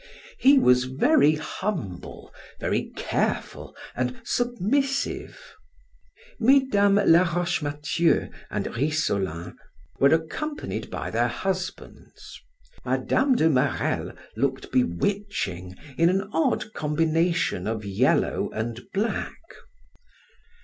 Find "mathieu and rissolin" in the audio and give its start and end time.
7.61-9.55